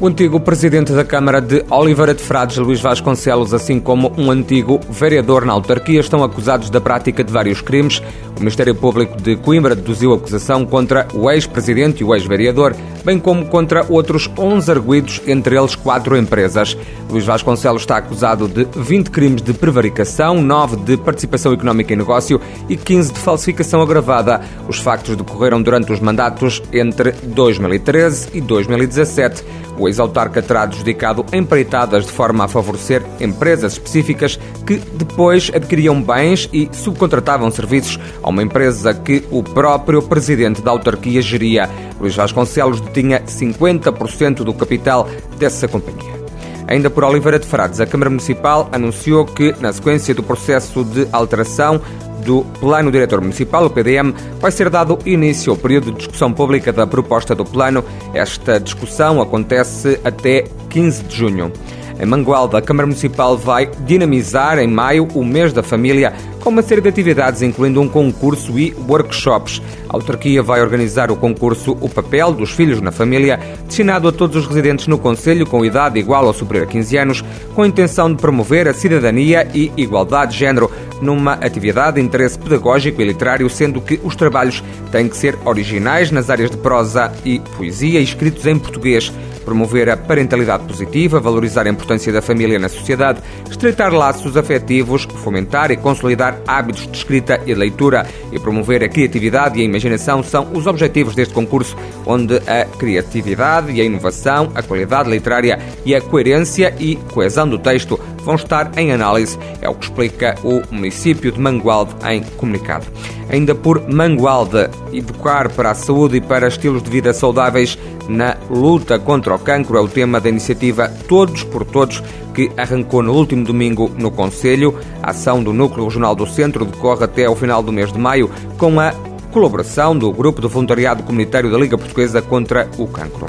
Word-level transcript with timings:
O 0.00 0.06
antigo 0.06 0.40
presidente 0.40 0.92
da 0.92 1.04
Câmara 1.04 1.42
de 1.42 1.62
Oliveira 1.68 2.14
de 2.14 2.22
Frades, 2.22 2.56
Luís 2.56 2.80
Vasconcelos, 2.80 3.52
assim 3.52 3.78
como 3.78 4.10
um 4.16 4.30
antigo 4.30 4.80
vereador 4.88 5.44
na 5.44 5.52
autarquia, 5.52 6.00
estão 6.00 6.24
acusados 6.24 6.70
da 6.70 6.80
prática 6.80 7.22
de 7.22 7.30
vários 7.30 7.60
crimes. 7.60 8.02
O 8.34 8.40
Ministério 8.40 8.74
Público 8.74 9.20
de 9.20 9.36
Coimbra 9.36 9.74
deduziu 9.74 10.14
acusação 10.14 10.64
contra 10.64 11.06
o 11.12 11.30
ex-presidente 11.30 12.00
e 12.00 12.04
o 12.04 12.14
ex-vereador, 12.14 12.74
bem 13.04 13.18
como 13.18 13.44
contra 13.44 13.84
outros 13.90 14.30
11 14.38 14.70
arguídos, 14.70 15.20
entre 15.26 15.58
eles 15.58 15.74
quatro 15.74 16.16
empresas. 16.16 16.74
Luís 17.10 17.26
Vasconcelos 17.26 17.82
está 17.82 17.98
acusado 17.98 18.48
de 18.48 18.66
20 18.74 19.10
crimes 19.10 19.42
de 19.42 19.52
prevaricação, 19.52 20.40
9 20.40 20.76
de 20.76 20.96
participação 20.96 21.52
económica 21.52 21.92
em 21.92 21.96
negócio 21.96 22.40
e 22.70 22.74
15 22.74 23.12
de 23.12 23.18
falsificação 23.18 23.82
agravada. 23.82 24.40
Os 24.66 24.78
factos 24.78 25.14
decorreram 25.14 25.60
durante 25.60 25.92
os 25.92 26.00
mandatos 26.00 26.62
entre 26.72 27.12
2013 27.12 28.30
e 28.32 28.40
2017. 28.40 29.44
O 29.80 29.88
ex-autarca 29.88 30.42
terá 30.42 30.64
adjudicado 30.64 31.24
empreitadas 31.32 32.04
de 32.04 32.12
forma 32.12 32.44
a 32.44 32.48
favorecer 32.48 33.02
empresas 33.18 33.72
específicas 33.72 34.38
que 34.66 34.76
depois 34.76 35.50
adquiriam 35.54 36.02
bens 36.02 36.50
e 36.52 36.68
subcontratavam 36.70 37.50
serviços 37.50 37.98
a 38.22 38.28
uma 38.28 38.42
empresa 38.42 38.92
que 38.92 39.24
o 39.30 39.42
próprio 39.42 40.02
presidente 40.02 40.60
da 40.60 40.70
autarquia 40.70 41.22
geria. 41.22 41.66
Luís 41.98 42.14
Vasconcelos 42.14 42.78
detinha 42.82 43.22
50% 43.22 44.44
do 44.44 44.52
capital 44.52 45.08
dessa 45.38 45.66
companhia. 45.66 46.20
Ainda 46.68 46.90
por 46.90 47.02
Oliveira 47.02 47.38
de 47.38 47.46
Frades, 47.46 47.80
a 47.80 47.86
Câmara 47.86 48.10
Municipal 48.10 48.68
anunciou 48.70 49.24
que, 49.24 49.54
na 49.60 49.72
sequência 49.72 50.14
do 50.14 50.22
processo 50.22 50.84
de 50.84 51.08
alteração 51.10 51.80
do 52.24 52.44
Plano 52.60 52.90
Diretor 52.90 53.20
Municipal, 53.20 53.64
o 53.66 53.70
PDM, 53.70 54.12
vai 54.38 54.50
ser 54.50 54.70
dado 54.70 54.98
início 55.04 55.52
ao 55.52 55.58
período 55.58 55.92
de 55.92 55.98
discussão 55.98 56.32
pública 56.32 56.72
da 56.72 56.86
proposta 56.86 57.34
do 57.34 57.44
plano. 57.44 57.84
Esta 58.14 58.58
discussão 58.58 59.20
acontece 59.20 60.00
até 60.04 60.44
15 60.68 61.04
de 61.04 61.16
junho. 61.16 61.52
Em 62.00 62.06
Mangualda, 62.06 62.56
a 62.56 62.62
Câmara 62.62 62.86
Municipal 62.86 63.36
vai 63.36 63.70
dinamizar 63.84 64.58
em 64.58 64.66
maio 64.66 65.06
o 65.14 65.22
mês 65.22 65.52
da 65.52 65.62
família 65.62 66.14
com 66.40 66.50
uma 66.50 66.62
série 66.62 66.80
de 66.80 66.88
atividades, 66.88 67.42
incluindo 67.42 67.80
um 67.80 67.88
concurso 67.88 68.58
e 68.58 68.74
workshops. 68.88 69.62
A 69.88 69.96
autarquia 69.96 70.42
vai 70.42 70.60
organizar 70.60 71.10
o 71.10 71.16
concurso 71.16 71.76
O 71.80 71.88
Papel 71.88 72.32
dos 72.32 72.50
Filhos 72.50 72.80
na 72.80 72.90
Família, 72.90 73.38
destinado 73.66 74.08
a 74.08 74.12
todos 74.12 74.36
os 74.36 74.46
residentes 74.46 74.86
no 74.86 74.98
Conselho 74.98 75.46
com 75.46 75.64
idade 75.64 75.98
igual 75.98 76.26
ou 76.26 76.32
superior 76.32 76.66
a 76.66 76.70
15 76.70 76.96
anos, 76.96 77.24
com 77.54 77.62
a 77.62 77.66
intenção 77.66 78.10
de 78.10 78.20
promover 78.20 78.66
a 78.66 78.74
cidadania 78.74 79.46
e 79.54 79.70
igualdade 79.76 80.32
de 80.32 80.38
género 80.38 80.70
numa 81.00 81.34
atividade 81.34 81.96
de 81.96 82.02
interesse 82.02 82.38
pedagógico 82.38 83.00
e 83.00 83.04
literário, 83.04 83.48
sendo 83.48 83.80
que 83.80 84.00
os 84.02 84.16
trabalhos 84.16 84.62
têm 84.90 85.08
que 85.08 85.16
ser 85.16 85.38
originais 85.44 86.10
nas 86.10 86.30
áreas 86.30 86.50
de 86.50 86.56
prosa 86.56 87.12
e 87.24 87.38
poesia, 87.56 88.00
escritos 88.00 88.46
em 88.46 88.58
português 88.58 89.12
promover 89.44 89.88
a 89.88 89.96
parentalidade 89.96 90.64
positiva, 90.64 91.18
valorizar 91.18 91.66
a 91.66 91.70
importância 91.70 92.12
da 92.12 92.22
família 92.22 92.58
na 92.58 92.68
sociedade, 92.68 93.20
estreitar 93.50 93.92
laços 93.92 94.36
afetivos, 94.36 95.08
fomentar 95.24 95.72
e 95.72 95.76
consolidar 95.76 96.29
hábitos 96.46 96.86
de 96.86 96.96
escrita 96.96 97.40
e 97.46 97.54
leitura 97.54 98.06
e 98.32 98.38
promover 98.38 98.82
a 98.82 98.88
criatividade 98.88 99.58
e 99.58 99.62
a 99.62 99.64
imaginação 99.64 100.22
são 100.22 100.52
os 100.52 100.66
objetivos 100.66 101.14
deste 101.14 101.34
concurso, 101.34 101.76
onde 102.06 102.36
a 102.46 102.64
criatividade 102.64 103.72
e 103.72 103.80
a 103.80 103.84
inovação, 103.84 104.50
a 104.54 104.62
qualidade 104.62 105.10
literária 105.10 105.58
e 105.84 105.94
a 105.94 106.00
coerência 106.00 106.74
e 106.78 106.96
coesão 106.96 107.48
do 107.48 107.58
texto 107.58 107.98
vão 108.24 108.34
estar 108.34 108.70
em 108.76 108.92
análise, 108.92 109.38
é 109.60 109.68
o 109.68 109.74
que 109.74 109.84
explica 109.84 110.34
o 110.44 110.62
município 110.70 111.32
de 111.32 111.40
Mangualde 111.40 111.94
em 112.08 112.22
comunicado. 112.36 112.86
Ainda 113.28 113.54
por 113.54 113.88
Mangualde, 113.88 114.68
educar 114.92 115.48
para 115.50 115.70
a 115.70 115.74
saúde 115.74 116.16
e 116.16 116.20
para 116.20 116.48
estilos 116.48 116.82
de 116.82 116.90
vida 116.90 117.12
saudáveis 117.12 117.78
na 118.10 118.36
luta 118.50 118.98
contra 118.98 119.34
o 119.34 119.38
cancro 119.38 119.78
é 119.78 119.80
o 119.80 119.88
tema 119.88 120.20
da 120.20 120.28
iniciativa 120.28 120.88
Todos 121.08 121.44
por 121.44 121.64
Todos, 121.64 122.02
que 122.34 122.50
arrancou 122.56 123.02
no 123.02 123.14
último 123.14 123.44
domingo 123.44 123.90
no 123.96 124.10
Conselho. 124.10 124.76
A 125.02 125.10
ação 125.10 125.42
do 125.42 125.52
Núcleo 125.52 125.84
Regional 125.84 126.14
do 126.14 126.26
Centro 126.26 126.64
decorre 126.64 127.04
até 127.04 127.26
ao 127.26 127.36
final 127.36 127.62
do 127.62 127.72
mês 127.72 127.92
de 127.92 127.98
maio, 127.98 128.28
com 128.58 128.80
a 128.80 128.92
colaboração 129.30 129.96
do 129.96 130.12
Grupo 130.12 130.40
de 130.40 130.48
Voluntariado 130.48 131.04
Comunitário 131.04 131.50
da 131.50 131.58
Liga 131.58 131.78
Portuguesa 131.78 132.20
contra 132.20 132.68
o 132.76 132.86
Cancro. 132.88 133.26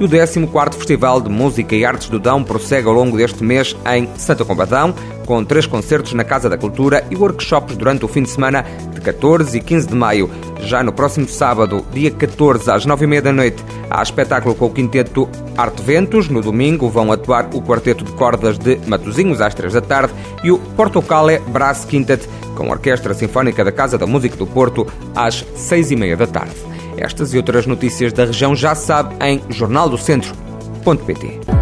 E 0.00 0.04
o 0.04 0.08
14º 0.08 0.74
Festival 0.74 1.20
de 1.20 1.30
Música 1.30 1.76
e 1.76 1.84
Artes 1.84 2.08
do 2.08 2.18
Dão 2.18 2.42
prossegue 2.42 2.88
ao 2.88 2.94
longo 2.94 3.16
deste 3.16 3.44
mês 3.44 3.76
em 3.94 4.08
Santa 4.16 4.44
Combadão, 4.44 4.92
com 5.24 5.44
três 5.44 5.66
concertos 5.66 6.12
na 6.12 6.24
Casa 6.24 6.48
da 6.48 6.58
Cultura 6.58 7.06
e 7.10 7.16
workshops 7.16 7.76
durante 7.76 8.04
o 8.04 8.08
fim 8.08 8.22
de 8.22 8.30
semana 8.30 8.64
de 8.92 9.00
14 9.00 9.56
e 9.56 9.60
15 9.60 9.86
de 9.86 9.94
maio. 9.94 10.28
Já 10.60 10.82
no 10.82 10.92
próximo 10.92 11.28
sábado, 11.28 11.84
dia 11.92 12.10
14, 12.10 12.70
às 12.70 12.84
9h30 12.84 13.20
da 13.20 13.32
noite, 13.32 13.64
há 13.90 14.02
espetáculo 14.02 14.54
com 14.54 14.66
o 14.66 14.70
quinteto 14.70 15.28
Arte 15.56 15.82
Ventos. 15.82 16.28
No 16.28 16.40
domingo 16.40 16.88
vão 16.88 17.12
atuar 17.12 17.48
o 17.54 17.62
quarteto 17.62 18.04
de 18.04 18.12
cordas 18.12 18.58
de 18.58 18.78
Matozinhos 18.86 19.40
às 19.40 19.54
3 19.54 19.72
da 19.72 19.80
tarde 19.80 20.12
e 20.42 20.50
o 20.50 20.58
Portocale 20.58 21.38
Brass 21.48 21.84
Quintet 21.84 22.28
com 22.54 22.66
a 22.66 22.72
Orquestra 22.72 23.14
Sinfónica 23.14 23.64
da 23.64 23.72
Casa 23.72 23.98
da 23.98 24.06
Música 24.06 24.36
do 24.36 24.46
Porto 24.46 24.86
às 25.14 25.44
6h30 25.56 26.16
da 26.16 26.26
tarde. 26.26 26.54
Estas 26.96 27.34
e 27.34 27.36
outras 27.36 27.66
notícias 27.66 28.12
da 28.12 28.24
região 28.24 28.54
já 28.54 28.74
sabe 28.74 29.14
em 29.24 29.42
jornaldocentro.pt. 29.50 31.53